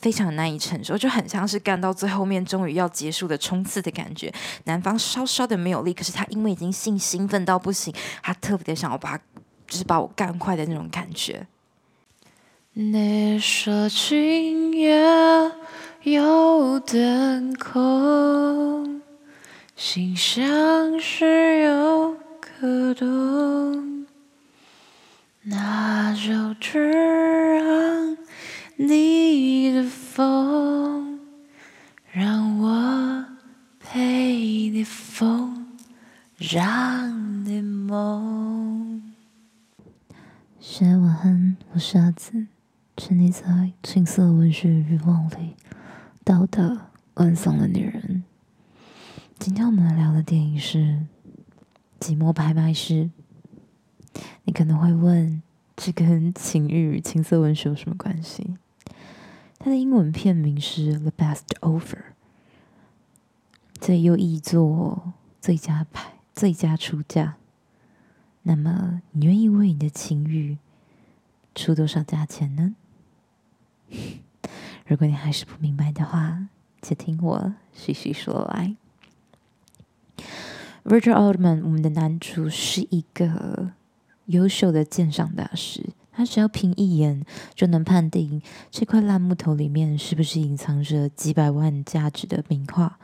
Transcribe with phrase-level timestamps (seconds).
[0.00, 4.32] 非常难以承受，就很像是干到最后面，终于要结束的冲刺的感觉。
[4.64, 9.18] 男方稍稍的没有力，可是他因为已经性兴奋到不行，他特别的想要把，
[9.66, 11.46] 就是把我干坏的那种感觉。
[12.72, 15.04] 你说今夜
[16.04, 19.02] 有点空，
[19.76, 24.06] 心像是有个洞，
[25.42, 26.78] 那就只
[27.58, 28.16] 让
[28.82, 31.20] 你的风，
[32.10, 33.26] 让我
[33.78, 35.66] 陪你疯，
[36.38, 39.12] 让你梦。
[40.58, 42.46] 现在晚安，我是阿梓，
[42.96, 45.56] 沉溺在情色文学欲望里，
[46.24, 48.24] 到达晚上的女人。
[49.38, 50.78] 今天我们来聊的电影是
[52.00, 53.10] 《寂寞拍卖师》。
[54.44, 55.42] 你可能会问，
[55.76, 58.56] 这跟情欲与情色文学有什么关系？
[59.62, 61.82] 它的英文片名是《The Best Offer》，
[63.78, 67.36] 这又译作“最佳拍”“最佳出价”。
[68.44, 70.56] 那么，你愿意为你的情欲
[71.54, 72.74] 出多少价钱呢？
[74.86, 76.48] 如果你还是不明白的话，
[76.80, 78.74] 就听我细细说来。
[80.84, 83.72] Virgil Altman，我们的男主是一个
[84.24, 85.90] 优秀的鉴赏大师。
[86.20, 92.98] 他只要凭一眼就能判定这块烂木头里面是不是隐藏着几百万价值的名画，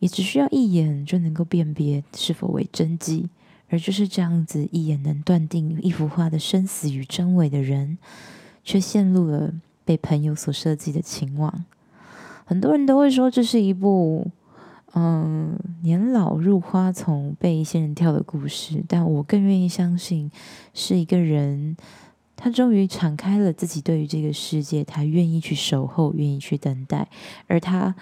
[0.00, 3.28] 也只需要一眼就能够辨别是否为真迹。
[3.68, 7.98] 而就是这样子一眼能断定一幅画的生死与真伪的人，
[8.64, 11.64] 却陷入了被朋友所设计的情网。
[12.44, 14.26] 很多人都会说这是一部
[14.94, 20.32] 嗯年老入花丛被仙人跳的故事，但我更愿意相信
[20.74, 21.76] 是一个人。
[22.42, 27.06] 他终于敞开了自己对于这个世界，他愿意去守候，愿意去等待。
[27.46, 27.94] 而他，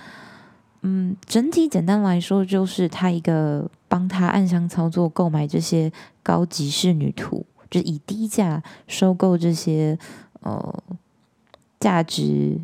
[0.82, 5.90] 嗯，整体简单来说，就是他一个帮他暗箱操作购买这些
[6.22, 9.98] 高级仕女图，就是以低价收购这些
[10.42, 10.82] 呃
[11.80, 12.60] 价值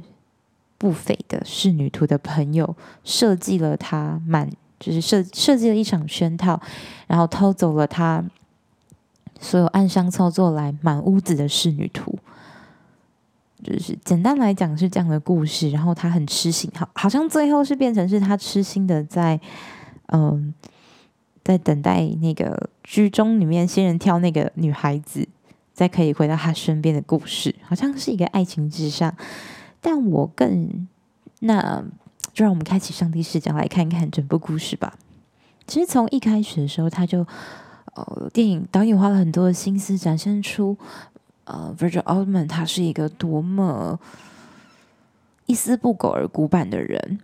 [0.78, 6.62] 不菲的仕女图的朋友，设计了他满，就是设设计了一场圈套，
[7.08, 8.24] 然后偷走了他。
[9.40, 12.18] 所有暗箱操作来满屋子的仕女图，
[13.62, 15.70] 就是简单来讲是这样的故事。
[15.70, 19.38] 然后他很痴心，好，好像最后是变成是他痴心的在，
[20.06, 20.54] 嗯，
[21.42, 25.28] 在等待那个居中里面仙人跳那个女孩子，
[25.74, 29.14] 再可以回到他身边的故事，好像是一个爱情至上。
[29.80, 30.86] 但我更，
[31.40, 31.84] 那
[32.32, 34.96] 就让我们开启上帝视角来看一看整部故事吧。
[35.66, 37.26] 其实从一开始的时候，他就。
[37.94, 40.76] 呃，电影导演花了很多的心思展现出，
[41.44, 44.00] 呃，Roger Altman 他是一个多么
[45.46, 47.20] 一丝不苟而古板的人。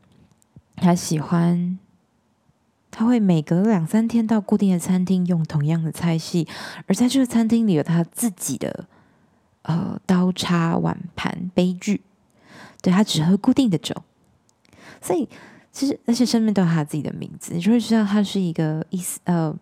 [0.77, 1.77] 他喜欢，
[2.91, 6.47] 他会每隔两三天到固定的餐厅用同样的菜系，
[6.87, 8.87] 而在这个餐厅里有他自己的
[9.63, 12.03] 呃刀叉碗盘杯具。
[12.81, 13.95] 对，他只喝固定的酒，
[15.03, 15.29] 所以
[15.73, 19.53] 其实那些上面都有他自己的名字，你就会知道他是一个意思呃。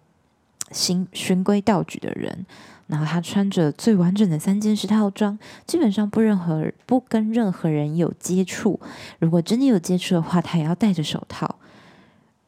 [0.71, 2.47] 行循规蹈矩的人，
[2.87, 8.81] 然后他穿着最完整的三件式套装，基本上不任何不跟任何人有接触。
[9.19, 11.57] 如果真的有接触的话，他也要戴着手套。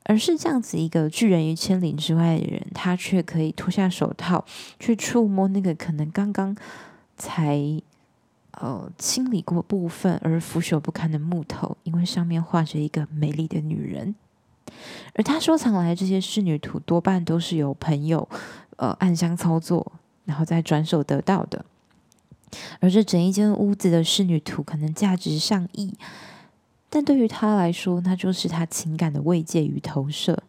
[0.04, 4.44] 而是这样子一个拒人于千里之外的人，他却可以脱下手套
[4.80, 6.56] 去触摸那个可能刚刚
[7.16, 7.80] 才
[8.52, 14.16] 呃清理过部分而腐朽不堪的木头，因为上面画着一个美丽的女人。
[15.14, 18.28] 而他收藏来这些仕女图，多半都是由朋友，
[18.76, 19.92] 呃，暗箱操作，
[20.24, 21.64] 然后再转手得到的。
[22.80, 25.94] 而这整一间屋子的仕女图，可能价值上亿，
[26.88, 30.42] 但对于他来说，那就是他情感的慰藉与投射，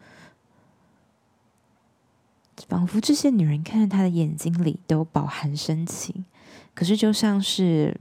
[2.68, 6.26] 仿佛这些女人看着他的眼睛里都饱含深情。
[6.74, 7.96] 可是，就像是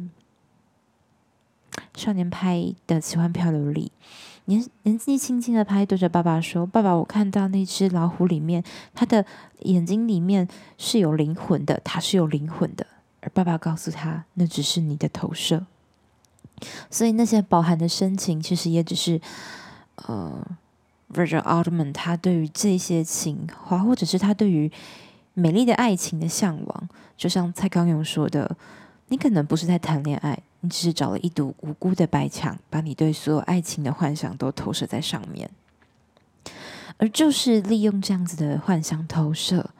[1.94, 3.92] 少年派的《奇幻漂流》里。
[4.50, 8.62] 年年纪轻轻的拍，对着爸爸说：“爸爸，我看到那只老虎里面，
[8.92, 9.24] 他的
[9.60, 12.84] 眼睛里面是有灵魂的，他是有灵魂的。”
[13.22, 15.66] 而爸爸告诉他：“那只是你的投射。”
[16.90, 19.20] 所以那些饱含的深情，其实也只是
[20.06, 20.44] 呃
[21.14, 24.70] ，Roger Altman 他对于这些情话，或者是他对于
[25.34, 28.56] 美丽的爱情的向往，就像蔡康永说的
[29.10, 35.50] ：“你可能不是在谈恋爱。”你只是找了一堵无辜的白墙，把你对所有爱情的幻想都投射在上面，
[36.98, 39.70] 而就是利用这样子的幻想投射，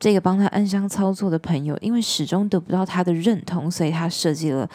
[0.00, 4.68] 这个帮他暗箱操作的朋友，因为始终得不到他的认同，所以他设计了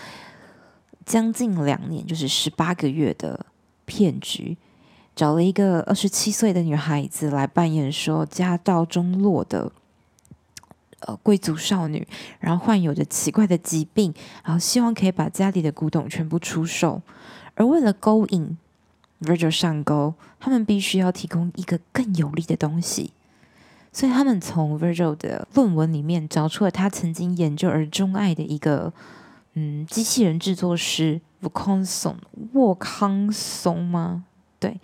[1.06, 3.46] 将近两年，就是十八个月的
[3.84, 4.56] 骗局，
[5.14, 9.70] 找了一个二十七岁的女孩子来扮演说家道中落的
[11.06, 12.08] 呃贵族少女，
[12.40, 14.14] 然后患有着奇怪的疾病，
[14.44, 17.02] 然后希望可以把家里的古董全部出售，
[17.56, 18.58] 而为了勾引
[19.22, 23.12] Virgil 上钩，他们必须要提供一个更有利的东西。
[23.92, 28.92] 所以他们从 Virgil 的论文里面找出了他曾经研究而钟爱的一个
[29.54, 32.18] 嗯机器人制作师沃康松
[32.52, 34.26] 沃康松吗？
[34.60, 34.78] 对，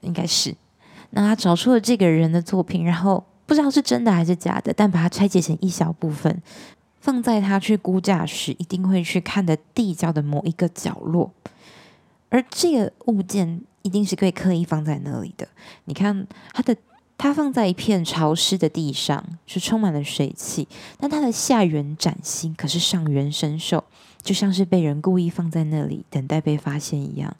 [0.00, 0.56] 应该是。
[1.10, 6.40] 那他找出了这个人的作品，然后不知道是真的还是假的，但把它拆解成一小部分，
[7.00, 11.32] 放在他去估价时一定会去看的地窖的某一个角落。
[12.28, 15.48] 而这个物件一定是被刻意放在那里的。
[15.86, 16.76] 你看它的。
[17.22, 20.66] 它放在一片潮湿的地上，是充满了水汽，
[20.98, 23.82] 但它的下缘崭新，可是上缘生锈，
[24.22, 27.36] 就像是被人故意放在那里，等待被发现一样。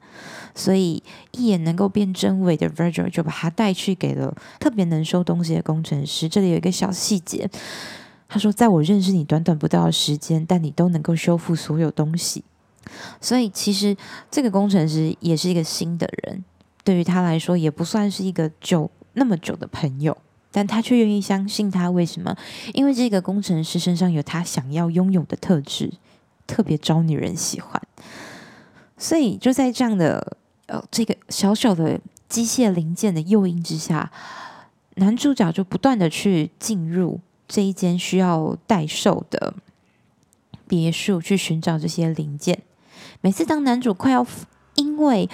[0.55, 6.29] 所以一眼能够辨真伪的 Virgil 就把它带去给了特别能收东西的工程师。
[6.29, 7.49] 这里有一个小细节，
[8.29, 12.44] 他说：“在我认识你短短不到的时间，但你都能够修复所有东西。”
[13.19, 13.97] 所以其实
[14.31, 16.44] 这个工程师也是一个新的人，
[16.85, 18.91] 对于他来说也不算是一个旧。
[19.15, 20.17] 那么久的朋友，
[20.51, 21.91] 但他却愿意相信他。
[21.91, 22.37] 为什么？
[22.75, 25.93] 因为这个工程师身上有他想要拥有的特质，
[26.47, 27.81] 特别招女人喜欢。
[28.97, 30.37] 所以就在这样的
[30.67, 34.12] 呃这个小小的机械零件的诱因之下，
[34.97, 39.55] 男主角就不断的去进入这一间需要代售的
[40.69, 42.62] 别墅去寻找这些零件。
[43.23, 44.27] 每次当男主快要
[44.75, 45.29] 因为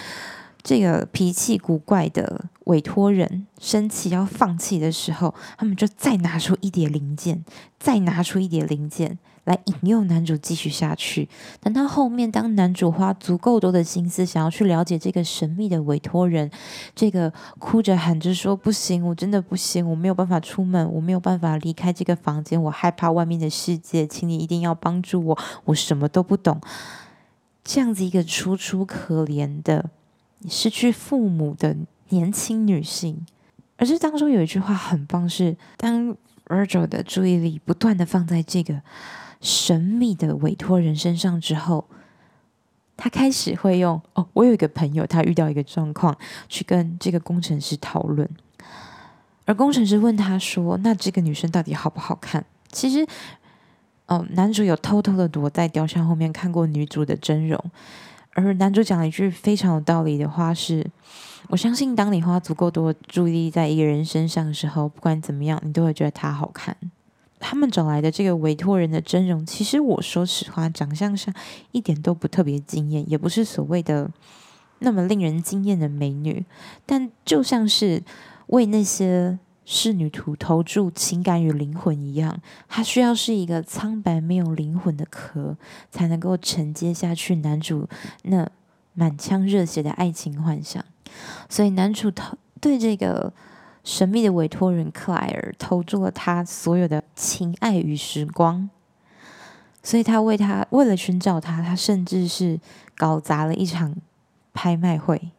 [0.62, 7.44] 这个脾气古怪的委托人生气要放弃的时候，他们就再拿出一叠零件，
[7.78, 11.28] 再拿出一叠零件来引诱男主继续下去。
[11.60, 16.50] 等到后面，当男主花足够多的心思想要去了解这个神秘的委托人，
[16.94, 26.60] 这个哭着喊着说：“不行，我真的不行，我没有办法出门，我没有办法离开这个房间，我害怕外面的世界，请你一定要帮助我，我什么都不懂。”
[27.62, 29.90] 这样子一个楚楚可怜的。
[30.48, 31.74] 失去父母的
[32.08, 33.26] 年轻女性，
[33.76, 36.16] 而这当中有一句话很棒是，是当
[36.46, 38.82] Virgil 的注意力不断的放在这个
[39.40, 41.86] 神秘的委托人身上之后，
[42.96, 46.16] 他开始会用哦，我有一个朋友，他遇到一个状况，
[46.48, 48.28] 去跟这个工程师讨论，
[49.44, 53.06] 而工程师问他说：“那这个女生到底好不好看？”其实，
[54.06, 57.62] 哦，男主有偷偷的躲在雕像后面看过女主的真容。
[58.32, 60.86] 而男主讲了一句非常有道理的话是
[61.48, 66.76] ：“我相信，当你花足够多注意力在一个人身上的时候，不管怎么样，你都会觉得他好看。”
[67.38, 71.32] 他们找来的这个委托人的真容，其实我说实话，长相上
[71.72, 74.10] 一点都不特别惊艳，也不是所谓的
[74.78, 76.44] 那么令人惊艳的美女，
[76.84, 78.02] 但就像是
[78.48, 79.38] 为那些。
[79.68, 85.56] 仕女图投注情感与灵魂一样，她需要是一个苍白没有灵魂的壳，
[85.90, 87.88] 才能够承接下去男主
[88.22, 88.48] 那
[88.96, 90.84] 满腔热血的爱情幻想。
[91.48, 93.32] 所以男主投对这个
[93.84, 98.68] 神秘的委托人克莱尔投注了他所有的情爱与时光。
[99.82, 102.58] 所以他为他为了寻找他，他甚至是
[102.96, 103.94] 搞砸了一场
[104.52, 105.30] 拍卖会。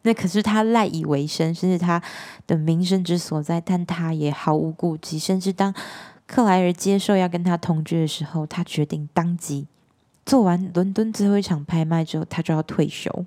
[0.00, 2.00] 那可是他赖以为生，甚至他
[2.46, 5.18] 的名声之所在，但他也毫无顾忌。
[5.18, 5.74] 甚至当
[6.26, 9.66] 克莱尔接受要跟他同居的时候，他决定当即
[10.26, 13.24] 做完伦敦最后一场拍卖之后，他就要退休。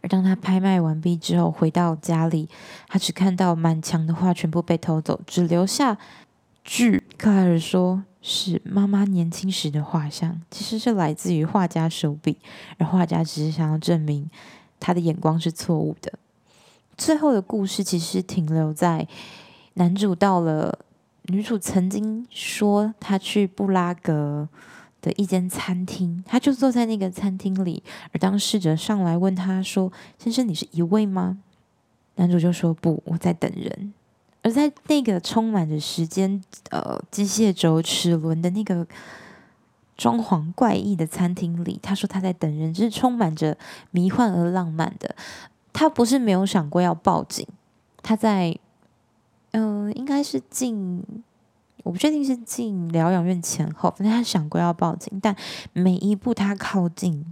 [0.00, 2.48] 而当他拍卖完毕之后，回到家里，
[2.88, 5.98] 他只看到满墙的画全部被偷走，只留下
[6.64, 12.38] 据克莱尔说是妈妈年轻时的画像，其实是来自于画家手笔，
[12.78, 14.30] 而画家只是想要证明。
[14.82, 16.10] 他的眼光是错误的。
[16.96, 19.06] 最后的故事其实停留在
[19.74, 20.78] 男主到了
[21.24, 24.48] 女主曾经说他去布拉格
[25.00, 27.82] 的一间餐厅，他就坐在那个餐厅里。
[28.12, 31.38] 而当侍者上来问他说：“先生，你是一位吗？”
[32.16, 33.92] 男主就说：“不，我在等人。”
[34.42, 38.86] 而在那个充满着时间、呃，机械轴、齿轮的那个。
[39.96, 43.58] 装潢怪异的餐厅里，他说他在等人，是充满着
[43.90, 45.14] 迷幻而浪漫的。
[45.74, 47.46] 他不是没有想过要报警，
[48.02, 48.58] 他在，
[49.50, 51.04] 嗯、应该是进，
[51.82, 55.34] 我不确定是进疗养院前后，反正他想过要报警，但
[55.72, 57.24] 每一步他靠近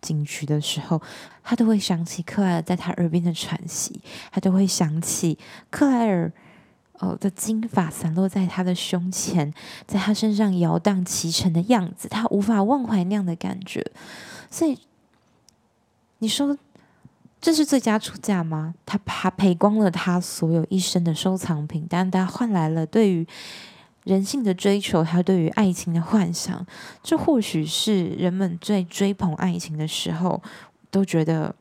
[0.00, 1.00] 警局的时候，
[1.42, 4.00] 他都会想起克莱尔在他耳边的喘息，
[4.30, 5.38] 他都会想起
[5.70, 6.32] 克莱尔
[6.98, 9.52] 哦的金发散落在他的胸前，
[9.86, 13.84] 在他身上摇荡骑乘的样子，他无法忘怀那样的感觉。
[14.50, 14.78] 所以
[16.18, 16.56] 你说
[17.44, 18.72] 这是最佳出价吗？
[18.86, 23.26] 他他赔光了他所有一生的收藏品，但他换来了对于
[24.04, 26.66] 人性的追求，他对于爱情的幻想。
[27.02, 30.42] 这或许是人们最追捧爱情的时候
[30.90, 31.54] 都觉得。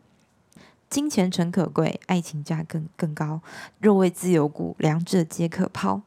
[0.89, 3.41] 金钱诚可贵，爱情价更更高。
[3.79, 5.99] 若为自由故，两者皆可抛。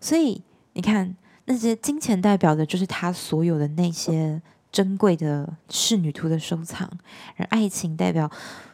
[0.00, 0.40] 所以
[0.74, 1.16] 你看，
[1.46, 6.90] 那些金钱代表的就是他所有的那些珍贵的仕女图的收藏，
[7.36, 8.30] 而爱情代表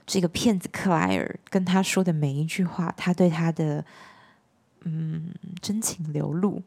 [0.06, 3.84] 这个骗子克莱尔跟他说的每一句话，他对他的
[4.82, 6.62] 嗯真情流露。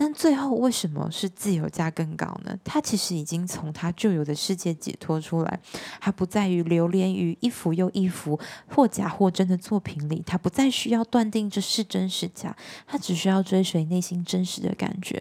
[0.00, 2.56] 但最后为什么是自由价更高呢？
[2.62, 5.58] 他其实已经从他旧有的世界解脱出来，
[6.00, 8.38] 他不在于流连于一幅又一幅
[8.68, 15.20] 或假或真的作品里，他不再需要断定这是真是假，他只需要追随内心真实的感觉。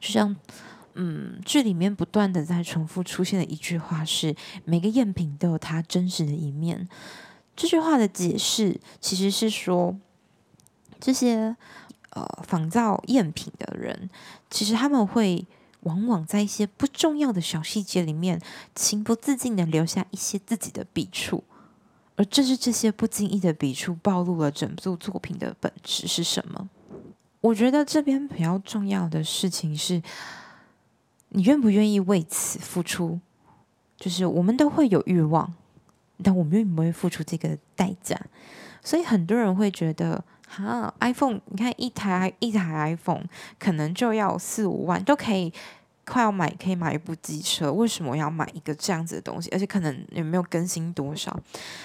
[0.00, 0.36] 就像，
[0.94, 6.88] 嗯，剧里面不断的在重复出现的一句话是：每个赝品都有它真实的一面。
[7.56, 9.96] 这句话的解释其实是说，
[11.00, 11.56] 这些。
[12.12, 14.10] 呃，仿造赝品的人，
[14.50, 15.46] 其实他们会
[15.82, 18.42] 往往在一些不重要的小细节里面，
[18.74, 21.44] 情不自禁的留下一些自己的笔触，
[22.16, 26.68] 而正是这些不经意的笔触，暴露了整部作品的本质是什么。
[27.42, 30.02] 我觉得这边比较重要的事情是，
[31.30, 33.18] 你愿不愿意为此付出？
[33.96, 35.52] 就是我们都会有欲望，
[36.22, 38.16] 但我们愿不愿意付出这个代价？
[38.84, 40.22] 所以很多人会觉得。
[40.52, 43.22] 哈，iPhone，你看一台一台 iPhone
[43.56, 45.52] 可能就要四五万，都可以
[46.04, 47.72] 快要买，可以买一部机车。
[47.72, 49.48] 为什么要买一个这样子的东西？
[49.50, 51.38] 而且可能也没有更新多少。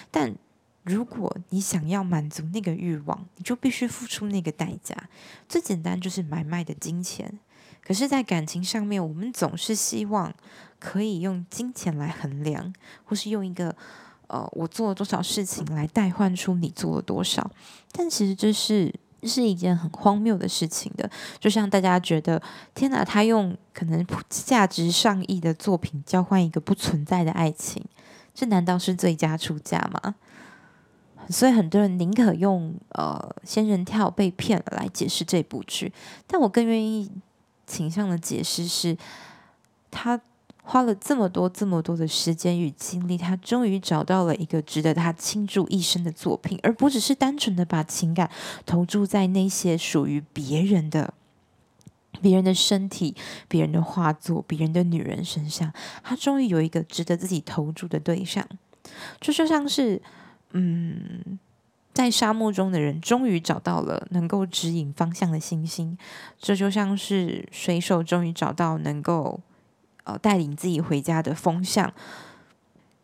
[0.10, 0.36] 但
[0.82, 4.96] 如果你想要满足那个欲望，你就必须付出那个代价。
[5.48, 7.38] 最简单就是买卖的金钱。
[7.86, 10.34] 可是，在感情上面，我们总是希望
[10.80, 12.74] 可以用金钱来衡量，
[13.06, 13.76] 或是用一个。
[14.28, 17.52] 呃，我做了多少事情来代换出你做了多少？
[17.92, 21.08] 但其实这是是一件很荒谬的事情的。
[21.40, 22.42] 就像大家觉得，
[22.74, 27.86] 天哪，他用可能价值上亿的作品交换一个不存在的爱情，
[28.34, 30.16] 这难道是最佳出价吗？
[31.30, 35.94] 所以很多人宁可用呃仙人跳被骗来解释这部剧，
[36.26, 37.12] 但我更愿意
[37.66, 38.98] 倾向的解释是，
[39.92, 40.22] 他。
[40.68, 48.32] 花了这么多、这么多的时间与精力，他终于找到了一个值得他倾注一生的作品，而不只是单纯的把情感
[48.66, 51.14] 投注在那些属于别人的、
[52.20, 53.16] 别人的身体、
[53.48, 55.72] 别人的画作、别人的女人身上。
[56.02, 58.44] 他终于有一个值得自己投注的对象，
[59.22, 60.02] 这就，就像是，
[60.54, 61.38] 嗯，
[61.96, 65.98] 在沙漠中的人终于找到了能够指引方向的星星，
[66.38, 69.42] 这就像是水手终于找到能够。
[70.08, 71.92] 呃，带领自己回家的风向，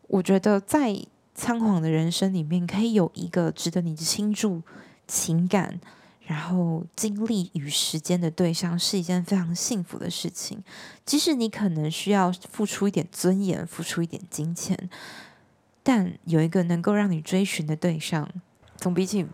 [0.08, 0.96] 我觉得在
[1.34, 4.62] 仓皇的人生里面，可以有一个值得你倾注
[5.08, 5.82] 情感、
[6.28, 10.64] 然后精力与时间的对象，是一件非常幸福的事情。
[11.04, 14.88] 即使你可能需要付出一点尊严，付出一点金钱，
[15.82, 18.30] 但有一个能够让你追寻的对象，
[18.82, 19.26] 总比起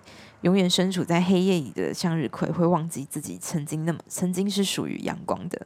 [0.42, 5.66] 永远身处在黑夜里的向日葵会忘记自己曾经那么曾经是属于阳光的。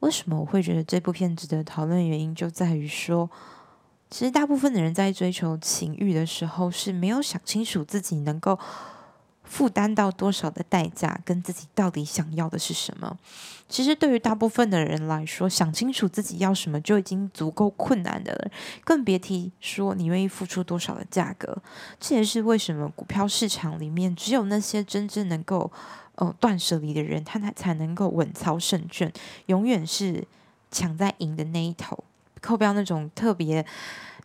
[0.00, 2.08] 为什么我会觉得这部片子的讨论？
[2.08, 3.30] 原因就在于说，
[4.10, 8.58] 其实大部分的人在追求情欲的时候是没有想清楚自己能够
[9.52, 13.18] 负担到多少的代价，跟自己到底想要的是什么。
[13.68, 18.50] 其实对于大部分的人来说，想清楚自己要什么就已经足够困难的了，
[18.82, 21.54] 更别提说你愿意付出多少的价格。
[22.00, 25.70] 这也是为什么股票市场里面只有那些真正能够。
[26.16, 29.10] 哦，断舍离的人，他才才能够稳操胜券，
[29.46, 30.22] 永远是
[30.70, 32.04] 抢在赢的那一头。
[32.42, 33.64] 扣标那种特别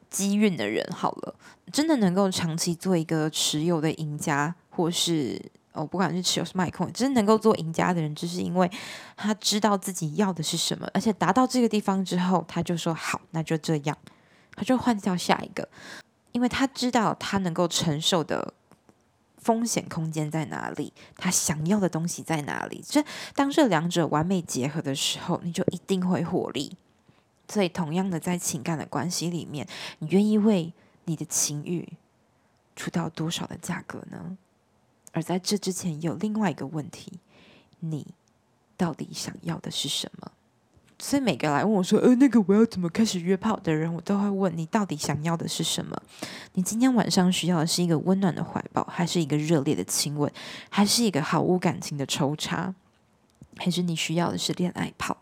[0.09, 1.33] 机运的人，好了，
[1.71, 5.41] 真的能够长期做一个持有的赢家，或是
[5.73, 8.69] 哦，不管是持有是卖空，真的能够做赢家的人，就是因为
[9.15, 13.97] 他知道自己要的是什么，而且达到这个地方之后，他就说好，那就这样，
[14.55, 15.67] 他就换掉下一个，
[16.31, 18.53] 因为他知道他能够承受的。
[19.39, 20.91] 风险空间在哪里？
[21.15, 22.83] 他想要的东西在哪里？
[22.85, 23.01] 这
[23.33, 26.75] 当这两者完美结合的时候，你就一定会获利。
[27.47, 29.65] 所以，同样的，在情感的关系里面，
[29.99, 30.73] 你愿意为
[31.05, 31.87] 你的情欲
[32.75, 34.37] 出到多少的价格呢？
[35.17, 37.13] 而在这之前，有另外一个问题：
[37.79, 38.05] 你
[38.77, 40.31] 到底想要的是什么？
[40.99, 45.99] 所以每个来问我说：“呃，那个我要怎么开始约炮的人，我都会问你到底想要的是什么？
[46.53, 50.31] 你今天晚上需要的是一个温暖的怀抱，还是一个热烈的亲吻，
[50.69, 52.75] 还是一个毫无感情的抽插，
[53.55, 55.17] 还是你需要的是恋爱炮？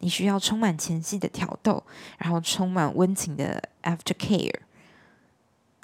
[0.00, 1.82] 你需要充满前戏的挑逗，
[2.18, 4.60] 然后充满温情的 after care，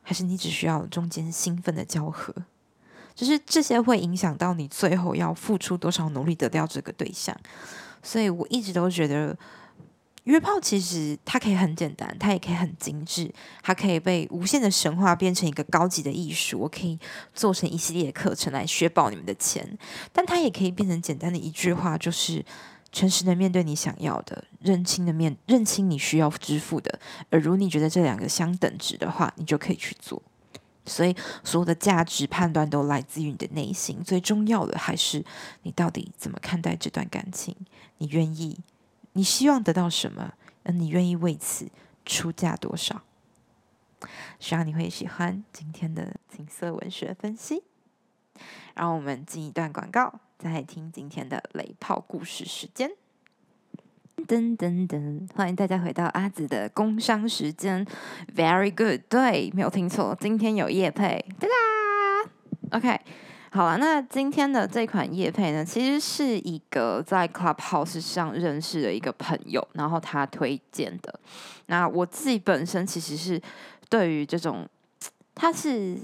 [0.03, 2.35] 还是你只需要中间兴奋的交合？
[3.15, 7.37] 就是这些会影响到你最后要付出多少努力得到这个对象。”
[8.03, 9.37] 所以我一直都觉得，
[10.25, 16.59] 约炮其实它可以很简单，它也可以很精致，它可以被无限的神话变成一个高级的艺术。
[16.59, 16.99] 我可以
[17.33, 19.79] 做成一系列课程来削爆你们的钱，
[20.13, 22.45] 但它也可以变成简单的一句话，就是
[22.91, 26.99] 诚实的面对你想要的，认清的面认清你需要支付的。
[27.31, 30.21] 而如你觉得这两个相等值的话，你就可以去做。
[30.85, 34.03] 所以，所有的价值判断都来自于你的内心。
[34.03, 35.25] 最重要的还是
[35.63, 37.55] 你到底怎么看待这段感情？
[37.99, 38.59] 你愿意？
[39.13, 40.35] 你希望得到什么？
[40.65, 41.71] 而你愿意为此
[42.05, 43.03] 出价多少？
[44.41, 47.63] 希望你会喜欢今天的情色文学分析。
[48.75, 52.91] 然后我们进一段广告，再听今天的雷炮故事时间。
[54.27, 55.29] 噔噔噔！
[55.35, 57.87] 欢迎大家回到阿紫的工商时间。
[58.35, 62.31] Very good，对，没有听错，今天有夜配，哒啦。
[62.71, 63.01] OK，
[63.51, 71.21] 好了，那今天的这款夜配呢，其实是一个在 Clubhouse 上认识的一个朋友，然后他推荐的。
[71.67, 73.41] 那我自己本身其实是
[73.89, 74.69] 对于这种，
[75.35, 75.99] 他是。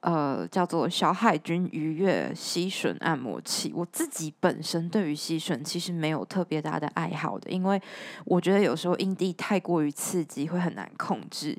[0.00, 3.72] 呃，叫做小海军愉悦吸吮按摩器。
[3.74, 7.80] 我自己本身对于吸吮其实没有特别大的爱好的，因为
[8.24, 11.56] 我觉得有时候阴蒂太过于刺激会很难控制。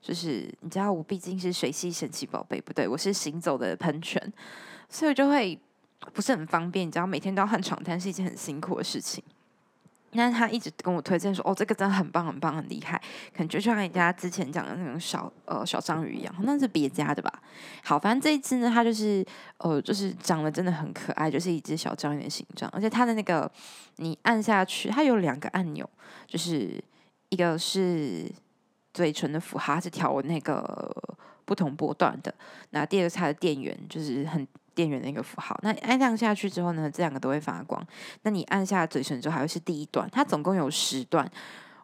[0.00, 4.32] 就是你知道，我毕竟是水系神奇宝贝，不对，我是行走的喷泉，
[4.88, 5.58] 所以就会
[6.14, 6.86] 不是很方便。
[6.86, 9.22] 你知道，每天都要换床单是一件很辛苦的事情。
[10.12, 13.00] 那他一直跟我推荐说：“哦，这个真的很棒，很棒，很厉害，
[13.32, 17.42] 感觉就像人家之前讲的那种小呃小章鱼一样，那是别家的吧？
[17.84, 19.24] 好，反正这一只呢，它就是
[19.58, 23.50] 呃，就是长得真的很可爱，就是一只小章鱼的形状，而且它的那个
[23.96, 25.88] 你按下去，它有两个按钮，
[26.26, 26.82] 就是
[27.28, 28.28] 一个是
[28.92, 30.90] 嘴唇的符号，它是调那个
[31.44, 32.34] 不同波段的，
[32.70, 34.46] 那第二个是它的电源，就是很。”
[34.80, 37.86] 电源的一个符号，那按亮下去之后呢，这两个都会发光。
[38.22, 41.30] 那你按下嘴唇之后，还会是第一段，它总共有十段。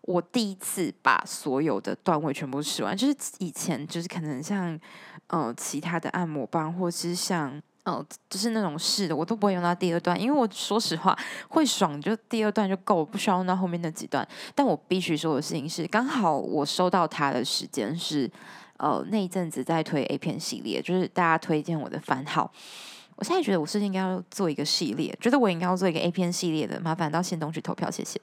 [0.01, 4.81] 我第一次把所有的段位全部试完，就是以前就是可能像
[5.27, 11.15] 呃其他的按摩棒，或是像呃就是那种试的，我都不会用到第二段，因为我说实话
[11.49, 14.27] 会爽，就第二段就够，不需要用到后面那几段。
[14.55, 18.31] 但我必须说的事情是，刚好我收到它的时间是。
[18.79, 22.53] 呃，那一阵子在推 A 片系列，就是大家推荐我的番号。
[23.17, 28.21] 我现在觉得我是应该要做一个系列，觉得我应该要做一个 A 片系列的，麻烦到限动去投票，谢谢。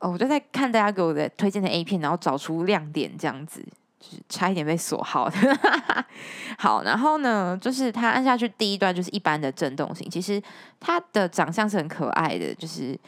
[0.00, 3.64] 哦，我就在看大家给我的推荐的 A 片，然后找出亮点，这样子，
[4.00, 5.36] 就是差一点被锁号的。
[6.58, 10.42] 好，然后呢，就是他按下去第一段就是一般的震动型，其实
[10.80, 12.98] 他的长相是很可爱的，就是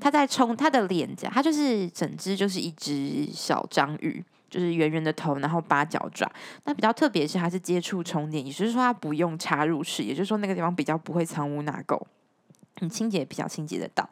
[0.00, 4.24] 他在冲他的脸颊，他就是整只就是一只小章鱼。
[4.54, 6.30] 就是圆圆的头，然后八角爪。
[6.62, 12.00] 那比较特别是它是接触充电，也就是说它不用插入式，也就是说那个地方比较不会藏污纳垢，
[12.78, 14.08] 你清洁，比较清洁得到。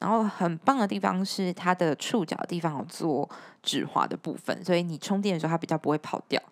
[0.00, 3.30] 然后很棒的地方是它的触角的地方有做
[3.62, 6.42] 止滑的部分，所以你充电的时候它比较不会跑掉。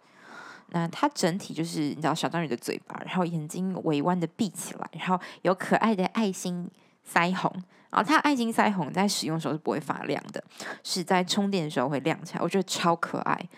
[0.68, 6.70] 那它整体就是你知道小章鱼的嘴巴，然后眼睛微弯的闭起来，然后有可爱的爱心
[7.12, 7.52] 腮红。
[7.92, 10.42] 然后它爱心腮红在使用的时候是不会发亮的，
[10.83, 13.48] 是在充电的时候会亮起来，我觉得超可爱，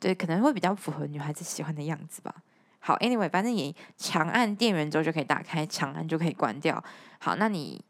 [0.00, 2.34] 对，可能会比较符合女孩子喜欢的样子吧。
[2.78, 6.82] 好，anyway，反正你长按电源之后就可以打开，长按就可以关掉。
[7.18, 7.84] 好，那你。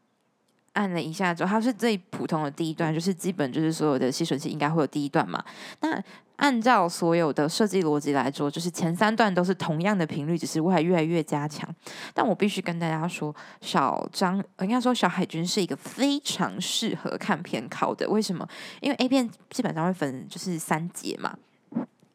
[0.73, 5.43] 按了一下之后，它是最普通的第一段，就是基本就是所有的吸吮器应该会有第一段嘛。
[5.81, 6.03] 那
[6.37, 11.69] 按照所有的设计逻辑来说，就是前三段都是同样的频率，只是会越来越加强。
[12.13, 18.09] 但我必须跟大家说，小张应该说小海军是一个非常适合看片考的。
[18.09, 18.45] 为什么？
[18.81, 21.37] 因为 A 片基本上会分就是三节嘛。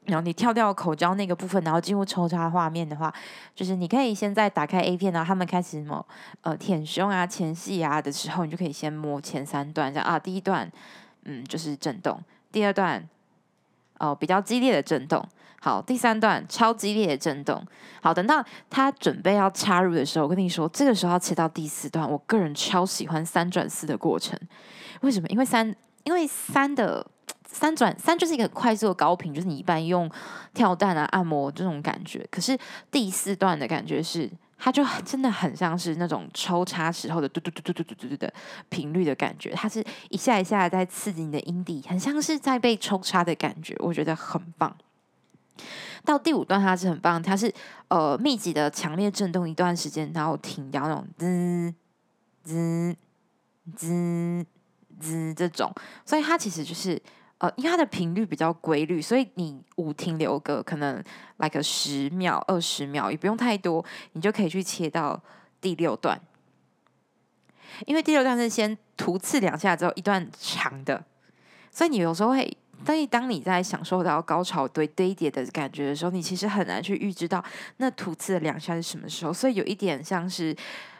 [0.09, 3.13] 然后你跳掉口交那个部分，然后进入抽插画面的话，
[3.55, 6.05] 就是你可以先在打开 A 片，然后他们开始什么
[6.41, 10.71] 呃舔胸啊、前戏啊的时候，你就可以先摸前三段，这样啊，第一段
[11.25, 12.19] 嗯就是震动，
[12.51, 13.07] 第二段
[13.99, 15.23] 哦、比较激烈的震动，
[15.61, 17.63] 好，第三段超激烈的震动，
[18.01, 24.39] 好，等到他准备要插入的时候，我跟你说，这个时候要切到第四段，我个人超喜欢三转四的过程，
[25.03, 25.29] 为什么？
[25.29, 27.07] 因为三因为三的。
[27.51, 30.09] 三转三就是一个很快速的高频，就是你一般用
[30.53, 32.25] 跳蛋啊、按摩这种感觉。
[32.31, 32.57] 可是
[32.91, 38.33] 第四段的感觉是它就真的很像是那种抽插时候的嘟嘟嘟嘟嘟嘟嘟嘟的
[38.69, 44.77] 频率的感觉，它是一下一下在刺激你的阴蒂，很像是在被抽插的感觉，我觉得很棒。
[46.05, 47.53] 到第五段它是很棒，它是
[47.89, 51.75] 呃密集的强烈震动一段时间，然后停掉那种滋
[52.45, 52.97] 滋
[53.75, 54.47] 滋
[55.01, 55.73] 滋这种，
[56.05, 57.01] 所以它其实就是。
[57.39, 61.01] 呃，因为它的频率比较规律，所以你五停留个可能
[61.37, 65.21] 来个十秒、二十秒，也不用太多，你就可以去切到
[65.61, 66.21] 第六段。
[67.87, 71.05] 因为第六段是先突刺两下之后一段长的，
[71.71, 77.45] 所以你有时候会，但当你在享受到高潮堆堆叠的感觉的时候，你其实很难去预知到
[77.77, 80.57] 那突刺的两下是什么时候，所以有一点像是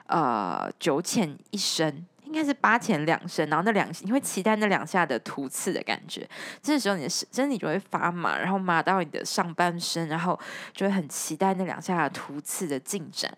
[0.07, 2.07] 呃九浅一深。
[2.29, 6.29] 应该是八前两深，然后那两你会期待那两下的突刺的感觉，
[6.63, 10.39] 这时候你的身体就会发麻，然后麻到你的上半身，然后
[10.75, 13.33] 就会很期待那两下的突刺的进展。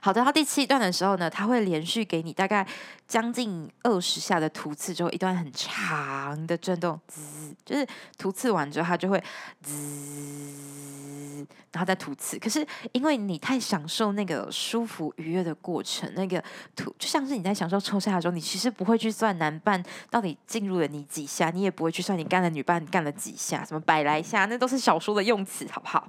[0.00, 2.66] 好的，到第七段的时候呢，它会连续给你大概
[3.06, 7.86] 将近二十下的突刺，之后一段很长的震动，滋，就是
[8.16, 9.22] 突刺完之后它就会
[9.62, 12.38] 滋，然后再突刺。
[12.38, 16.42] 可是因为你太享受那个舒服愉悦的过程，那个
[16.74, 26.08] 突就像是你在享受抽插的时候，你其实不会去算男伴到底进入了你几下，你也不会去算你干了女伴干了几下，什么百来下，那都是小说的用词，好不好？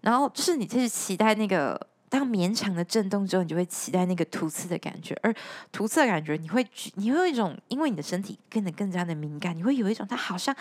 [0.00, 1.88] 然后就是你就是期待那个。
[2.12, 5.34] 当绵长的震动之后，你就会期待那个突刺的感觉，而
[5.72, 6.62] 突刺的感觉，你会
[6.96, 10.54] 你会有一种，因为你的身体变得更加的敏感，你会有一种它好像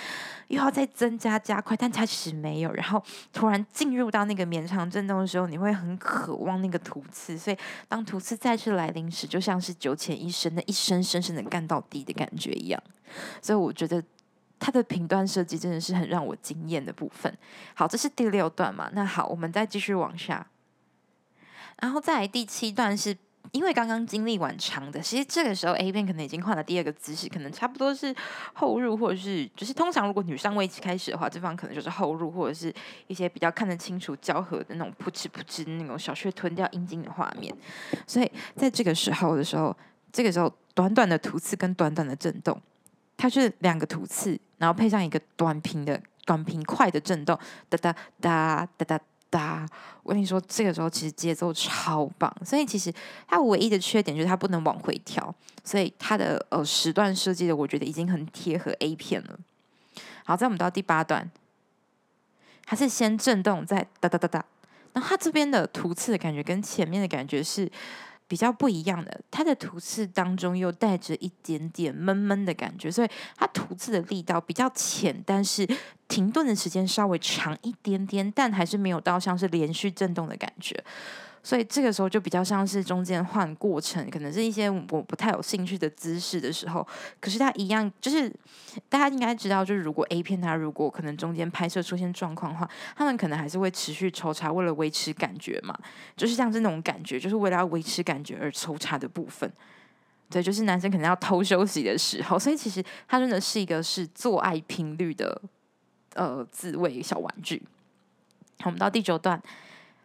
[0.48, 2.72] 又要再增加加快，但它其实没有。
[2.72, 7.58] 然后突然进入到那个绵长震动的时候，你会很渴望那个突刺，所以
[7.90, 12.82] 当突刺再次来临时，就像是九浅一深的一深深深的干到底的感觉一样。
[13.42, 14.02] 所以我觉得
[14.58, 17.38] 它的频段设计真的是很让我惊艳的部分。
[17.74, 18.90] 好，这是第六段嘛？
[18.94, 20.48] 那好，我们再继续往下。
[21.82, 23.18] 然后再来第七段是，
[23.52, 28.16] 因为刚刚经历完长的，其实这个时候 A 片可能已经换了第二个姿势，可能差不多是
[28.54, 32.74] 后入，或者是就是通常如果女上位开始的话，这方可能就是后入，或者是
[33.08, 37.54] 一些比较看得清楚交合的那种噗嗤噗嗤那种小穴吞掉阴茎的画面。
[38.06, 39.76] 所以在这个时候的时候，
[40.14, 42.62] 这个时候短短的吐刺跟短短的震动，
[43.18, 47.36] 它是两个吐刺，然后配上一个短频的短频快的震动，
[47.70, 49.02] 哒哒哒哒哒。
[49.32, 49.68] 哒！
[50.04, 52.94] 我跟你说，这个时候其实节奏超棒，所以其实
[53.28, 59.40] 它唯一的缺点就是它不能往回调，所以它的呃时段设计的，我觉得已经很贴合 A 片了。
[60.26, 61.32] 好，再我们到第八段，
[62.66, 64.46] 它是先震动，再哒哒哒哒，
[64.94, 67.72] 然后它这边的图次的感觉跟前面的感觉是
[68.32, 75.68] 比较不一样的，它的吐刺当中又带着一点点闷闷的感觉，所以它吐刺的力道比较浅，但是
[76.08, 80.82] 停顿的时间稍微长一点点，但还是没有到像是连续震动的感觉。
[81.44, 86.88] 所以这个时候就比较像是中间换过程，可能是一些我不太有兴趣的姿势的时候。
[87.20, 88.32] 可是它一样，就是
[88.88, 95.76] 大家应该知道，就是如果 A 片它如果可能中间拍摄出现状况的话，他们可能还是会持续抽查，为了维持感觉嘛。
[96.16, 99.52] 就是像是那种感觉，就是为了要维持感觉而抽查的部分。
[100.30, 102.38] 对，就是男生可能要偷休息的时候。
[102.38, 105.42] 所以其实它真的是一个是做爱频率的
[106.14, 107.64] 呃自慰小玩具。
[108.60, 109.42] 好，我们到第九段。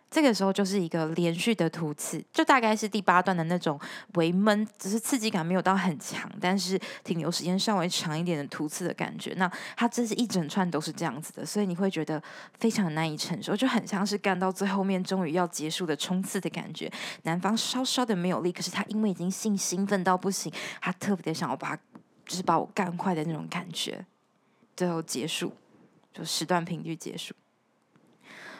[0.09, 3.79] 这个时候就是一个连续的突刺，就大概是第八段的那种
[4.14, 9.35] 微闷，只是刺激感没有到很强，但是停留时间稍微长一点的突刺的感觉。
[9.37, 12.23] 那它这是一整串都是这样子的，所以你会觉得
[12.59, 16.90] 非常难以承受，就很像是干到最后面终于要结束的冲刺的感觉。
[17.25, 21.77] 男方稍稍的没有力，可是他因为已经性兴奋到不行，他特别的想要把
[22.25, 24.07] 就是把我干坏的那种感觉，
[24.77, 25.53] 最后结束，
[26.14, 27.35] 就时段频率结束。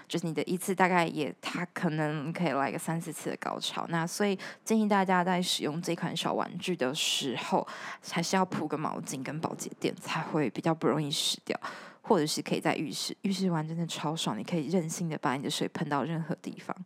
[0.09, 3.87] 就是你的一次大概也，它可能可以来个三四次的高潮。
[3.89, 7.67] 那所以建议大家在使用这款小玩具的时候，
[8.11, 11.59] 还是要铺个毛巾跟保洁垫，才会比较不容易湿掉。
[12.03, 16.77] 或者是可以在浴室，浴室玩真的超爽，你可以任性的把你的水喷到任何地方。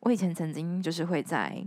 [0.00, 1.66] 我以前曾经就是会在。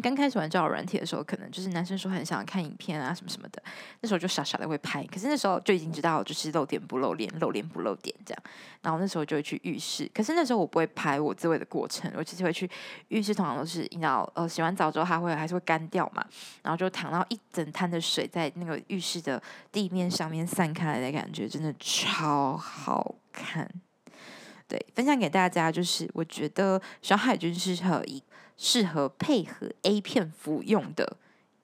[0.00, 3.62] 刚开始玩交友软体的时候，可能就是男生说很想看影片啊什么什么的，
[4.00, 5.04] 那时候就傻傻的会拍。
[5.04, 8.42] 可是那时候就已经知道，就是露点不露脸，露脸不露点这样。
[8.82, 12.68] 然后那时候就会去浴室，可是那时候我不会拍我自慰的过程，我其实会去
[13.08, 16.24] 浴室，通常都是你知道，呃，洗完澡之后它会还是会干掉嘛，
[16.62, 23.68] 然后就躺到一整滩的水在那个浴室的地面上面散开来的感觉，真的超好看。
[24.66, 28.22] 对，分享给大家，就是我觉得小海军适合一
[28.56, 31.16] 适合配合 A 片服用的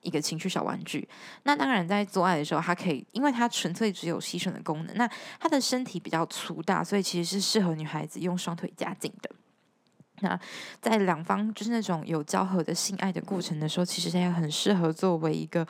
[0.03, 1.09] 一个情趣小玩具。
[1.45, 4.97] 那当然，在做爱的时候，它可以，因为它纯粹只有吸吮的功能。
[4.97, 9.31] 那它的身体比较粗大，所以其实是适合女孩子用双腿夹紧的。
[10.23, 10.39] 那
[10.83, 15.67] 在两方就是那种有交合的性爱的过程的时候，其实它也很适合作为一个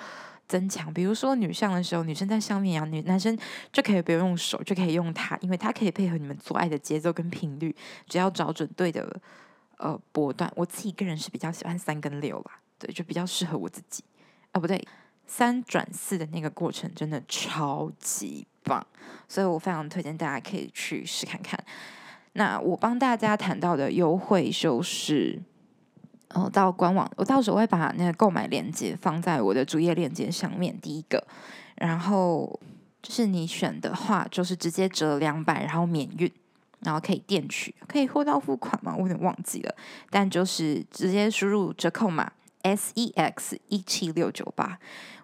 [0.49, 0.93] 增强。
[0.93, 3.39] 比如说女上的时候，女生在上面啊，女男生
[3.73, 7.75] 就可以不用用手，就可以用它，因为它可以配合你们做爱的节奏跟频率，
[8.09, 9.21] 只要找准对的
[9.81, 10.51] 呃波段。
[10.55, 14.05] 我自己个人是比较喜欢三跟六啦，对，就比较适合我自己。
[14.53, 14.81] 啊，不对，
[15.27, 18.87] 三转四的那个过程真的超级棒，
[19.29, 21.59] 所以我非常推荐大家可以去试看看。
[22.33, 25.41] 那我帮大家谈到的优惠就是，
[26.31, 30.77] 哦，到官网，我到时候会把那个购买链接放在我的主页链接上面。
[30.81, 31.27] 第一个，
[31.77, 32.61] 然后
[33.03, 36.33] 就是你选的话，就是直接折两百，然后免运，
[36.81, 38.95] 然后可以电取，可以货到付款吗？
[38.97, 39.75] 我有点忘记了，
[40.11, 44.79] 但就是直接输入折扣码 S E X 一七六九八。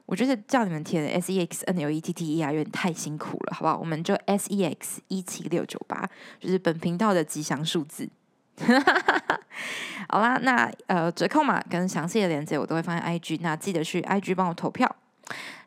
[0.06, 3.76] 我觉得叫你们填 S E X N L E T T E 啊，有点太辛苦了，好不好？
[3.76, 8.08] 我们就 S E X 一七六九八，就是本频道的吉祥数字。
[10.08, 14.94] 好啦，那呃折扣码跟详细的链接我都会放在 I G，那记得去 I G 帮我投票，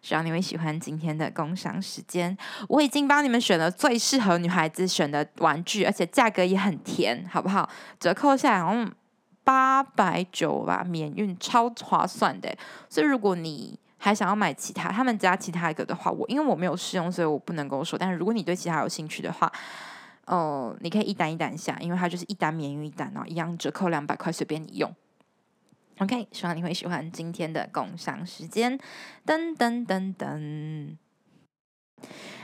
[0.01, 2.37] 希望你会喜欢今天的工商时间。
[2.67, 7.69] 我已经帮你们选了最适合女孩子选的玩具，而且价格也很甜，好不好？
[7.99, 8.91] 折扣下来好像
[9.43, 12.55] 八百九吧，免运，超划算的。
[12.89, 17.99] 所以如果你还想要买其他，他们家其他一个的话，我因为我没有试用，所以我不能够说。
[17.99, 19.51] 但是如果你对其他有兴趣的话，
[20.25, 24.93] 哦、你可以一单一单下，因为它就是一单免运一单，哦一样折扣两百块，随便你用。
[25.99, 28.79] OK，希望你会喜欢今天的共享时间。
[29.25, 30.95] 噔噔噔噔。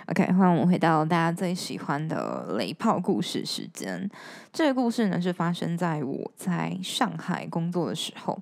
[0.08, 4.10] OK，欢迎我们回到大家最喜欢的雷炮故事时间。
[4.52, 8.38] 这个故事呢是发生在我在上海工作的时候。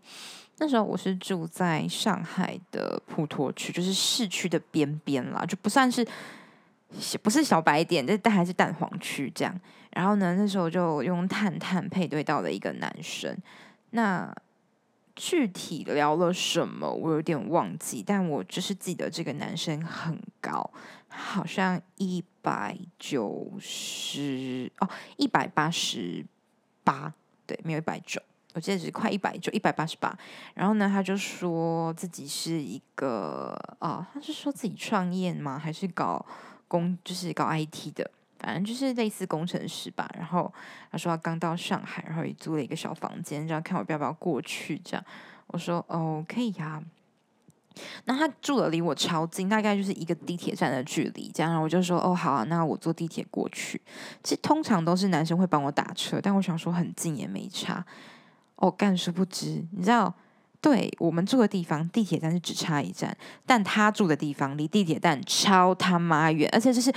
[0.58, 6.04] 那时候我是住在上海的普陀区，就是市区的边边啦，就不算是
[7.22, 9.62] 不是小白点，但还是蛋黄区这样。
[9.92, 13.38] 然后呢，那时候就用探探配对到了一个男生。
[13.92, 14.36] 那
[15.16, 20.70] 具体聊了什么，我有点忘记，但我就是记得这个男生很高，
[21.08, 26.26] 好像一百九十哦，一百八十
[26.84, 27.14] 八，
[27.46, 28.22] 对，没有一百九。
[28.56, 30.16] 我记得只是快一百，九一百八十八。
[30.54, 35.58] 然后呢，他就说自己是一个哦，他是说自己创业吗？
[35.58, 36.24] 还是搞
[36.68, 38.12] 工，就是搞 IT 的，
[38.44, 40.08] 反正就是类似工程师吧。
[40.16, 40.54] 然后
[40.92, 44.80] 他说他刚到上海，然后也租了一个小房间，这样看我要不要过去。
[44.84, 45.06] 这样
[45.48, 46.84] 我说哦，可以呀。
[48.06, 51.32] 那他住的离我超近，大概就是一个地铁站的距离。
[51.34, 53.82] 这样我就说哦，好啊，那我坐地铁过去。
[54.22, 57.84] 其实通常都是男生会帮我打车，但我想说很近也没差。
[58.58, 60.14] 哦，干殊不知，你知道，
[60.62, 66.94] 对我们住的地方，地铁站是只差一站，但他住的地方离地铁站超他妈远，而且就是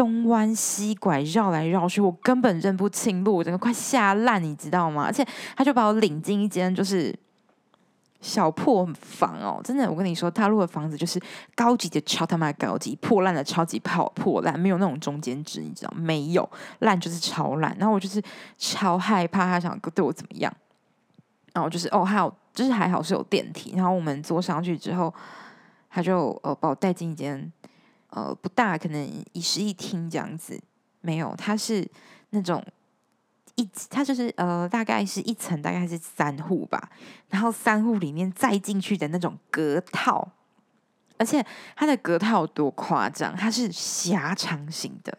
[0.00, 5.02] 东弯西拐，绕来绕去，我根本认不清路，我整个快吓烂，你知道吗？
[5.04, 5.22] 而且
[5.54, 7.14] 他就把我领进一间就是
[8.22, 11.20] 小破房哦，真的，我跟你说，大陆的房子就是
[11.54, 18.22] 高级的超他妈高级，破烂的超级破破烂，没有那种中间值，你知道，没有烂就是超烂，然后我就是
[18.56, 20.50] 超害怕他想对我怎么样。
[21.52, 25.12] 然后就是哦，还有就是还好是有电梯，然后我们坐上去之后，
[25.90, 27.52] 他就呃把我带进一间
[28.10, 30.60] 呃不大，可能一室一厅这样子，
[31.00, 31.88] 没有，它是
[32.30, 32.64] 那种
[33.56, 36.90] 一，它就是呃大概是一层，大概是三户吧，
[37.28, 40.32] 然后三户里面再进去的那种隔套，
[41.18, 41.44] 而且
[41.74, 45.16] 它的隔套有多夸张，它是狭长型的，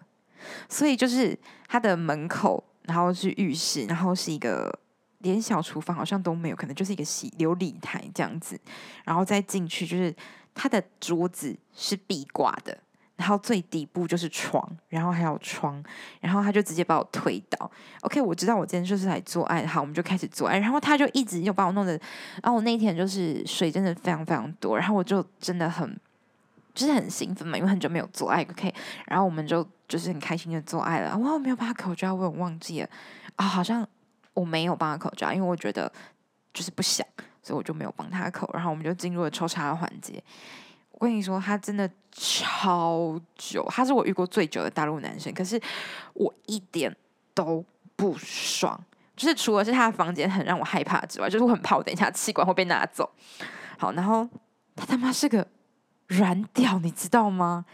[0.70, 4.80] 所以就是它的门口，然后是浴室，然后是一个。
[5.24, 8.60] 连小厨房好像都没有，可能就是一个洗流理台这样子，
[9.04, 10.12] 然后再进去就是
[10.54, 12.78] 它的桌子是壁挂的，
[13.16, 15.84] 然后最底部就是床，然后还有窗，
[16.20, 17.70] 然后他就直接把我推倒。
[18.02, 21.94] OK，我知道我今天就是来做爱，好，我们就开始做爱，然后他就一直又把我弄得，
[22.42, 26.00] 然后我那天就是水真的非常非常多，然后我就真的很
[26.74, 28.74] 就是很兴奋嘛，因为很久没有做爱，OK，
[29.08, 32.90] 然后我们就就是很开心的做爱了，哇，我没有把他口交，我有忘记了
[33.36, 33.88] 啊，好像。
[34.34, 35.92] 我没有帮他口交，因为我觉得
[36.54, 37.06] 就是不想，
[37.42, 38.50] 所以我就没有帮他口。
[38.54, 40.22] 然后我们就进入了抽查的环节。
[40.92, 45.34] 我跟你说，他真的超久，他是我遇过最久的大陆男生。
[45.34, 45.60] 可是
[46.14, 46.96] 我一点
[47.34, 48.80] 都不爽，
[49.16, 53.10] 就是除了是他的房间很让我害怕之外，就是我很怕我等一下气管会被拿走。
[53.80, 54.30] 好，然后
[54.76, 55.48] 他他妈是个
[56.08, 57.66] 软屌，你知道吗？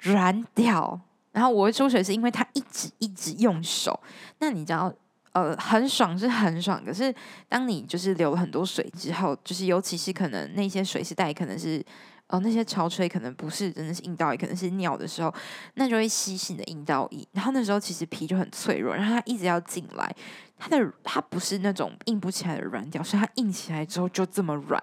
[0.00, 1.00] 软屌。
[1.32, 3.98] 然后我会出水是因为他一直一直用手。
[4.38, 4.92] 那你知道？
[5.32, 7.14] 呃，很爽是很爽，可是
[7.48, 11.84] 当你就是流了很多水之后，就是尤其是可能那些水是带可能是
[12.28, 15.32] 呃，那些潮吹可能不是真的是阴道液，可能是尿的时候，
[15.74, 17.26] 那就会吸吸你的阴道液。
[17.32, 20.14] 然后那时候其实皮就很脆弱，然后它一直要进来，
[20.58, 24.82] 它的它不是那种硬不起来的软掉，是它硬起来之后就这么软，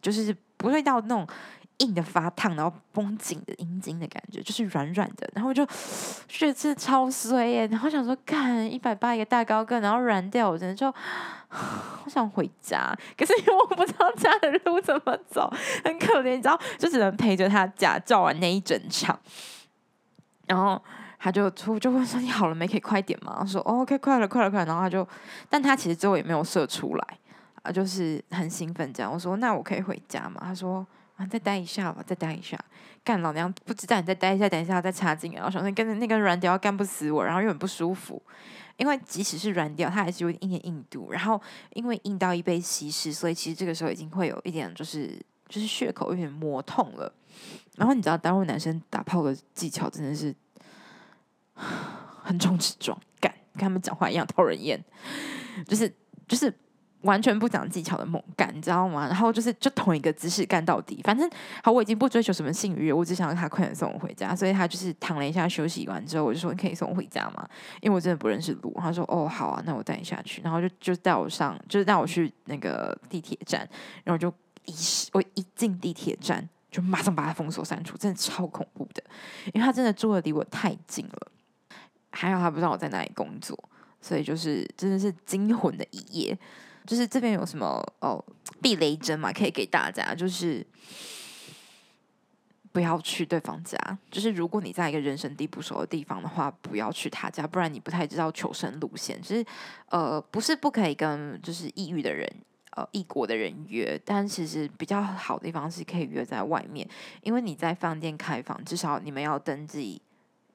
[0.00, 1.26] 就是不会到那种。
[1.78, 5.66] 硬的发烫，然后绷紧的阴茎的感觉，就是软软的，然后我就
[6.28, 10.92] 觉得这超衰耶，然后想说，干一百八一个大高个，然后软掉，我真的就
[11.48, 15.52] 好想回家，可是因为我不知道家的路怎么走，
[15.84, 19.18] 很可怜，你知道，就只能陪着他家照完那一整场，
[20.46, 20.80] 然后
[21.18, 22.68] 他就出就问说：“你好了没？
[22.68, 25.06] 可以快点吗？”我说：“，OK，快了，快了，快了。”然后他就，
[25.48, 27.18] 但他其实最后也没有射出来
[27.62, 29.12] 啊，就是很兴奋这样。
[29.12, 30.86] 我说：“那我可以回家吗？”他说。
[31.16, 32.58] 啊，再待一下吧，再待一下。
[33.04, 35.36] 干老娘不知道你再待一下，等一下再插进来。
[35.36, 38.20] 然后想说跟着那根软屌干不死我，然后又很不舒服。
[38.76, 41.12] 因为即使是软屌，它还是有一点硬度。
[41.12, 41.40] 然后
[41.74, 45.16] 因为硬到一被稀释，所以其实这个时候已经会有一点就是
[45.48, 47.12] 就是血口有点磨痛了。
[47.76, 50.34] 然后你知道，大陆男生打炮的技巧真的是
[51.54, 54.82] 横冲直撞，干跟他们讲话一样讨人厌，
[55.68, 55.94] 就是
[56.26, 56.52] 就是。
[57.04, 59.06] 完全不讲技巧的猛干，你知道吗？
[59.06, 61.00] 然后就是就同一个姿势干到底。
[61.04, 61.28] 反正
[61.62, 64.34] 好，我已经不追求什么性欲，我只想让他快点送我回家。
[64.34, 67.48] 所以他就是躺了一下休息完之后，我就说：“你可以送我回家吗？”
[67.80, 68.74] 因为我真的不认识路。
[68.80, 73.68] 他说：“哦，好啊，那我带你下去。”然后就就带我上，就是带我去那个地铁站。
[74.02, 74.28] 然后就
[74.64, 74.74] 一
[75.12, 79.02] 我一进地铁站，就马上把他封锁删除，真的超恐怖的，
[79.52, 81.28] 因为他真的住的离我太近了。
[82.12, 83.58] 还好他不知道我在哪里工作，
[84.00, 86.38] 所以就是真的是惊魂的一夜。
[86.86, 88.22] 就是这边有什么哦
[88.60, 90.66] 避雷针嘛，可以给大家，就是
[92.72, 93.78] 不要去对方家。
[94.10, 99.20] 就是如果你在一个人生地不熟的地方的话，不要去他家，不然你不太知道求生路线。
[99.22, 99.44] 就是
[99.88, 102.30] 呃，不是不可以跟就是异域的人
[102.72, 106.88] 呃异国的人约，但其实比较好的地方是可以约在外面，
[107.22, 110.02] 因为你在饭店开房，至少你们要登记。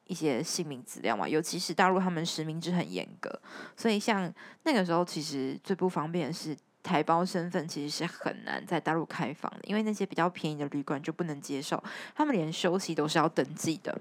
[0.10, 3.30] 一些姓名资料嘛，尤其是大陆他们实名制很严格，
[3.78, 11.82] 所以像那个时候，其实最不方便的是台胞身份，其实是很难在大陆开房的，因为那些比较便宜的旅馆就不能接受，
[12.16, 13.96] 他们连休息都是要登记的，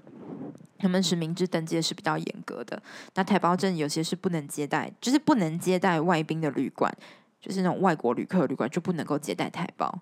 [0.79, 2.81] 他们实名制登记的是比较严格的。
[3.13, 6.91] 那台胞证有些是不能接待，就是不能接待外宾的旅馆，
[7.39, 10.01] 就是那种外国旅客旅馆就不能够接待台胞。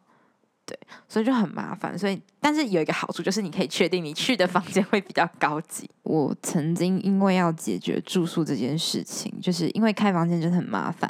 [0.68, 0.78] 对，
[1.08, 1.98] 所以就很麻烦。
[1.98, 5.90] 所以，但是有一个好处就是，你可以确定你去的房间会比较高级。
[6.04, 11.10] 我曾经因为要解决住宿这件事情，就是因为开房间真的很麻烦。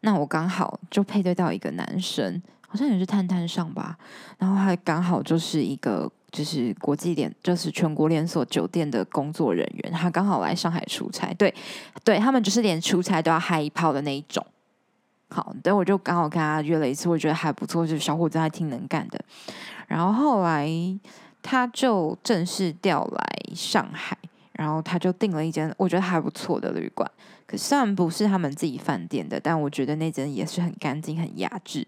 [0.00, 3.96] 那我刚好就配对到一个男生，好像也是探探上吧。
[4.36, 11.32] 然后他刚好就是一个就是国际连，就是全国连锁酒店的工作人员，他刚好来上海出差。
[11.34, 11.54] 对，
[12.04, 14.44] 对他们就是连出差都要嗨一炮的那一种。
[15.30, 19.20] 好，等我就刚好跟他约了一次，我觉得还不错，就是小伙子还挺能干的。
[19.86, 20.68] 然后后来
[21.42, 24.16] 他就正式调来上海，
[24.52, 27.10] 然后他就订了一间我觉得还不错的旅馆。
[27.46, 31.86] 可虽然不是他们自己饭店的，但我觉得那间也是很干净、很雅致。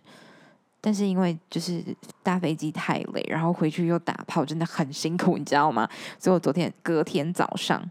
[0.83, 1.85] 但是因为就是
[2.22, 5.88] 搭飞机太累，然后回去又打炮，真的很辛苦，你知道吗？
[6.18, 7.83] 所以我昨天隔天早上。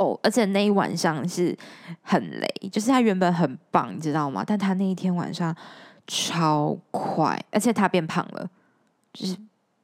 [0.00, 1.54] 哦，而且那一晚上是
[2.00, 4.42] 很雷，就是他原本很棒，你知道吗？
[4.46, 5.54] 但他那一天晚上
[6.06, 8.48] 超快，而且他变胖了，
[9.12, 9.36] 就是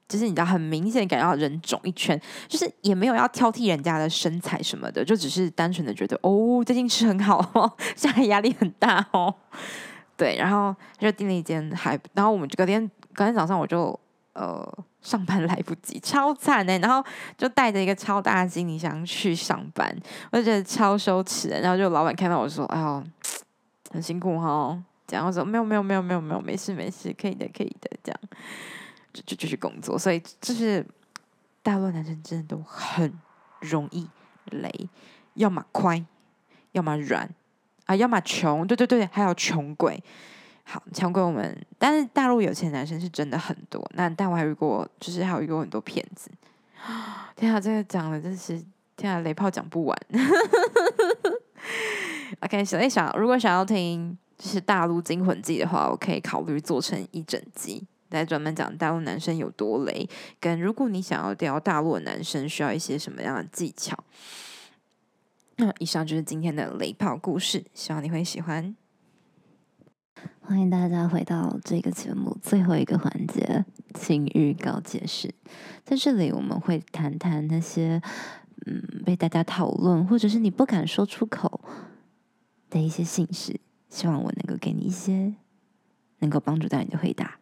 [0.08, 9.34] 就是你知道，很明显感觉到人肿一圈，就是也没有要挑剔人家的身材什么的，就只是单纯的觉得哦，最近吃很好哦， 现在压力很大哦，
[10.16, 14.00] 对，然后就订了一间还，然后我们隔天隔天早上我就。
[14.36, 17.02] 呃，上班 来不及，超惨的、然后
[17.38, 19.96] 就带着一个超大的行李箱去上班，
[20.30, 21.48] 我就觉得超羞耻。
[21.48, 23.02] 然后就老板看到我说：“哎呦，
[23.90, 28.20] 很辛苦哈。”这样我说：“没有，没有，没有，没有，没有，没事，没事，可以的，可以的。”这样
[29.14, 29.98] 就就继续工作。
[29.98, 30.84] 所以就是
[31.62, 33.18] 大陆男生真的都很
[33.60, 34.06] 容易
[34.50, 34.70] 雷，
[35.32, 36.04] 要么快，
[36.72, 37.30] 要么软
[37.86, 38.66] 啊，要么穷。
[38.66, 40.02] 对对对，还有穷鬼。
[40.68, 43.80] 好，强过我们，但是大陆有钱男生是真的很多。
[43.94, 46.28] 那但我还遇过，就是还有遇过很多骗子。
[47.36, 48.60] 天啊，这个讲的真是
[48.96, 49.96] 天啊，雷炮讲不完。
[52.40, 60.08] OK，想一想，如果想要听就是大陆惊魂记的话，我可以考虑做成一整集，来专门讲大陆男生有多雷。
[60.40, 63.96] 跟如果你想要钓大陆的男生，需要一些什么样的技巧？
[65.58, 68.74] 那以上就是今天的雷炮故事，希望你会喜欢。
[70.40, 73.64] 欢迎大家回到这个节目最后一个环节——
[73.94, 75.34] 请预告解释。
[75.84, 78.00] 在这里，我们会谈谈那些
[78.66, 81.60] 嗯被大家讨论，或者是你不敢说出口
[82.70, 83.60] 的一些信息。
[83.88, 85.34] 希望我能够给你一些
[86.18, 87.38] 能够帮助到你的回答。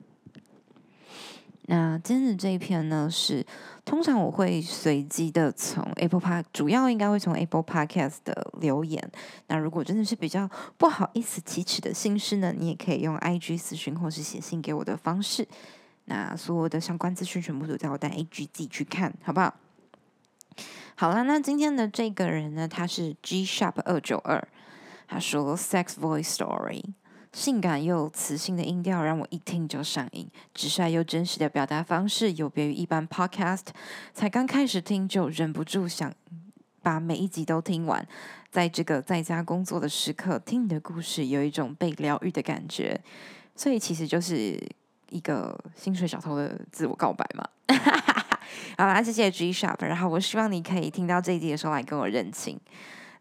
[1.66, 3.44] 那今天的这一篇呢，是
[3.86, 9.10] 通常我会随机的从 Apple Park，主要应该会从 Apple Podcast 的留言。
[9.46, 15.48] 那如果真的是比较不好意思启齿的心事呢，你也可以用 IG 私讯或是写信给我的方式。
[16.04, 19.54] 那所有的相关资讯全部都在我的 IG 自己去看，好不好？
[20.96, 24.46] 好了，那今天的这个人呢，他是 G Sharp 二九二，
[25.08, 26.82] 他说 Sex Voice Story。
[27.34, 33.64] 性感又磁性的音调让我一听就上瘾，直率又真实的表达方式有别于一般 podcast，
[34.12, 36.14] 才刚开始听就忍不住想
[36.80, 38.06] 把每一集都听完。
[38.52, 42.98] 在这个在家工作的时刻，听你的故事有一种被疗愈的感觉，
[43.56, 44.56] 所以其实就是
[45.10, 47.44] 一个薪水小偷的自我告白嘛。
[48.78, 52.56] 好啦，谢谢 G Shop，然后我希望你可以听到这一集的时候来跟我认亲。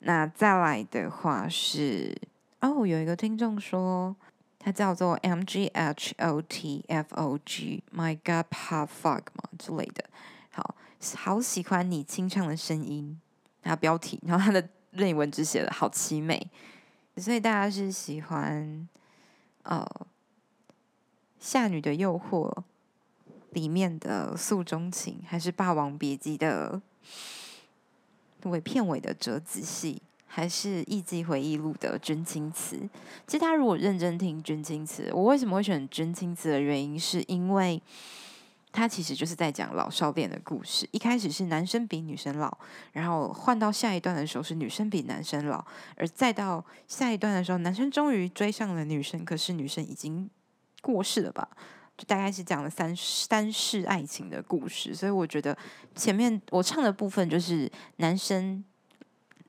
[0.01, 2.16] 那再来的话是。
[2.64, 4.16] 哦，有一个听众说，
[4.57, 10.05] 他叫做 M G H O T F O G，My God, Hot Fuck 嘛之类的。
[10.49, 10.74] 好，
[11.18, 13.20] 好喜欢你清唱的声音。
[13.61, 16.49] 他标题，然后他的 内文只写了好凄美，
[17.18, 18.88] 所以大家是喜欢
[19.64, 19.86] 呃
[21.39, 22.49] 《夏女的诱惑》
[23.49, 26.82] 里面的诉衷情，还是《霸王别姬》的
[28.43, 30.01] 尾片尾的折子戏？
[30.36, 32.76] 还是《艺伎回忆录》的真情词。
[33.28, 37.80] 其实他如果认真听真情词，我为什么会选真情词的原因，是因为
[38.72, 40.90] 他其实就是在讲老少恋的故事。
[40.90, 42.58] 一开始是男生比女生老，
[42.94, 45.64] 然后换到下一段的时候是女生比男生老，
[45.96, 50.28] 而再到下一段的时候，男生终于追上了女生，可是女生已经
[50.82, 51.48] 过世了吧？
[51.96, 54.96] 就大概是讲了三三世爱情的故事。
[54.96, 55.56] 所以我觉得
[55.94, 58.66] 前面我唱的部分就是男生。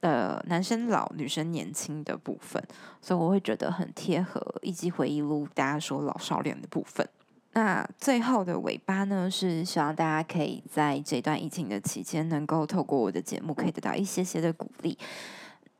[0.04, 2.62] 呃，男生老，女生年轻的部分，
[3.00, 7.08] 所以我会觉得很贴合《以及回忆录》大家说老少恋的部分。
[7.54, 14.98] 那最后的尾巴呢，是希望大家可以在这段疫情的期间，能够透过我的节目，可以得到一些些的鼓励。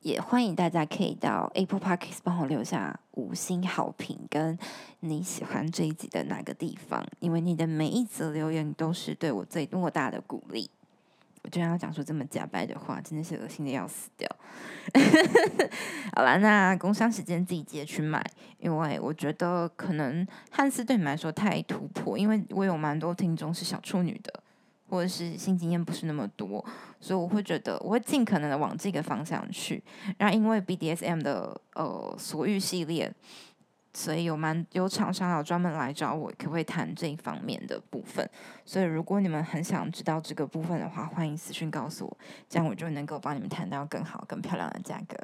[0.01, 4.57] 也欢迎大家可以到 Apple Podcast 帮我留下五星好评，跟
[5.01, 10.71] 你喜欢这一集的哪个地方，因为你的每一则留言都是对我最莫大的鼓励。
[11.45, 14.27] 我居然要讲出这么假掰的话，真的是恶心的要死掉。
[16.15, 18.19] 好了，那工商时间自己记得去买，
[18.57, 24.41] 因为我觉得可能汉斯对你们来说太突破，因为我有蛮多听众是小处女的，
[24.89, 26.65] 或者是性经验不是那么多，
[26.99, 29.83] 所以我会觉得我会尽可能的往这个方向去。
[30.17, 33.13] 然后因为 BDSM 的呃所欲系列。
[33.95, 38.29] 所以有蛮有厂商有专门来找我，可不可以谈这一方面的部分？
[38.65, 42.17] 所以如果你们很想知道这个部分的话，欢迎私讯告诉我，
[42.49, 45.17] 这样我就能够帮你们谈到更好、更漂亮的价格。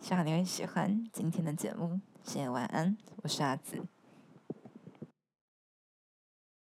[0.00, 3.82] 希望你会喜欢今天的节目，谢谢，晚安，我是阿紫。